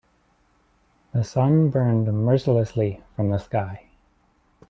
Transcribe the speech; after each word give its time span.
The 1.13 1.23
sun 1.23 1.69
burned 1.69 2.11
mercilessly 2.11 3.03
from 3.15 3.29
the 3.29 3.37
sky. 3.37 3.85